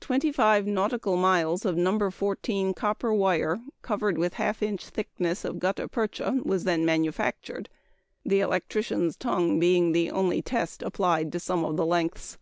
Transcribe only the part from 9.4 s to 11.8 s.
being the only test applied to some of